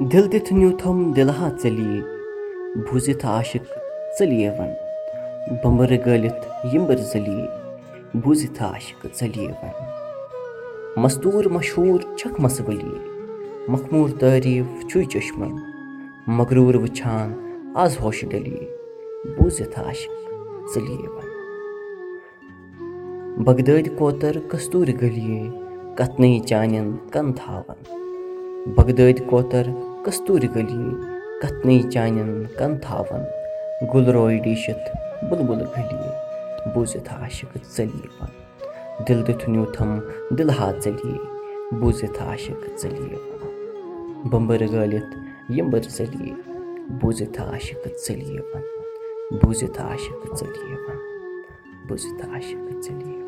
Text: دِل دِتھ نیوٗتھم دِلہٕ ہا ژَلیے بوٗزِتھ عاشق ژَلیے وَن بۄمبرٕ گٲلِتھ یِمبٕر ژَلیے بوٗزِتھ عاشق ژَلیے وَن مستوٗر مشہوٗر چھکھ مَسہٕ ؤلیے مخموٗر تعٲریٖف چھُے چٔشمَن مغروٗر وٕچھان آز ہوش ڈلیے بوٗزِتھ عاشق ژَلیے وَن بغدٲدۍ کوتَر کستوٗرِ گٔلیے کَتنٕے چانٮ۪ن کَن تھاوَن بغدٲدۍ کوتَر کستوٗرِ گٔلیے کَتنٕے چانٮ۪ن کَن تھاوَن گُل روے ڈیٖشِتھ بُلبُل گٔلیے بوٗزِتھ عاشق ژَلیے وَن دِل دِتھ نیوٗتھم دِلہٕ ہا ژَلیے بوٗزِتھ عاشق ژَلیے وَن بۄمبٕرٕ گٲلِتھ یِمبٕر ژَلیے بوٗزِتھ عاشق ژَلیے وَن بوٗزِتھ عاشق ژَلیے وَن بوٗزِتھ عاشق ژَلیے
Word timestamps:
دِل 0.00 0.26
دِتھ 0.32 0.52
نیوٗتھم 0.52 1.12
دِلہٕ 1.16 1.34
ہا 1.38 1.48
ژَلیے 1.62 2.00
بوٗزِتھ 2.86 3.24
عاشق 3.32 3.66
ژَلیے 4.18 4.50
وَن 4.56 4.72
بۄمبرٕ 5.62 5.98
گٲلِتھ 6.06 6.42
یِمبٕر 6.72 6.98
ژَلیے 7.12 7.46
بوٗزِتھ 8.22 8.62
عاشق 8.62 9.06
ژَلیے 9.20 9.48
وَن 9.60 11.00
مستوٗر 11.02 11.48
مشہوٗر 11.56 12.00
چھکھ 12.18 12.40
مَسہٕ 12.40 12.66
ؤلیے 12.68 12.98
مخموٗر 13.72 14.10
تعٲریٖف 14.20 14.68
چھُے 14.90 15.04
چٔشمَن 15.12 15.52
مغروٗر 16.36 16.74
وٕچھان 16.82 17.32
آز 17.82 17.98
ہوش 18.02 18.24
ڈلیے 18.30 18.66
بوٗزِتھ 19.36 19.78
عاشق 19.80 20.12
ژَلیے 20.74 21.08
وَن 21.14 21.28
بغدٲدۍ 23.44 23.96
کوتَر 23.98 24.34
کستوٗرِ 24.50 24.88
گٔلیے 25.02 25.42
کَتنٕے 25.96 26.38
چانٮ۪ن 26.48 26.96
کَن 27.12 27.32
تھاوَن 27.38 28.03
بغدٲدۍ 28.66 29.20
کوتَر 29.30 29.66
کستوٗرِ 30.04 30.48
گٔلیے 30.54 30.92
کَتنٕے 31.40 31.90
چانٮ۪ن 31.92 32.30
کَن 32.58 32.76
تھاوَن 32.82 33.22
گُل 33.92 34.04
روے 34.14 34.36
ڈیٖشِتھ 34.44 34.86
بُلبُل 35.30 35.60
گٔلیے 35.74 36.10
بوٗزِتھ 36.74 37.12
عاشق 37.14 37.56
ژَلیے 37.76 38.08
وَن 38.20 38.30
دِل 39.08 39.20
دِتھ 39.26 39.44
نیوٗتھم 39.50 39.90
دِلہٕ 40.36 40.56
ہا 40.58 40.70
ژَلیے 40.84 41.18
بوٗزِتھ 41.80 42.22
عاشق 42.22 42.60
ژَلیے 42.82 43.16
وَن 43.40 43.52
بۄمبٕرٕ 44.30 44.68
گٲلِتھ 44.72 45.12
یِمبٕر 45.56 45.84
ژَلیے 45.96 46.32
بوٗزِتھ 47.00 47.40
عاشق 47.40 47.82
ژَلیے 48.06 48.40
وَن 48.50 48.64
بوٗزِتھ 49.40 49.80
عاشق 49.88 50.20
ژَلیے 50.38 50.76
وَن 50.84 50.98
بوٗزِتھ 51.88 52.22
عاشق 52.32 52.64
ژَلیے 52.84 53.23